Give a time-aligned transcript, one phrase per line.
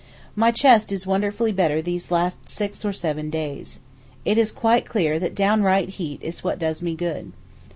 [0.35, 3.77] My chest is wonderfully better these last six or seven days.
[4.25, 7.33] It is quite clear that downright heat is what does me good.